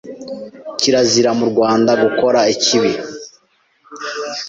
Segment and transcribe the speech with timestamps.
[0.79, 2.91] Kirazira murwanda gukora ikibi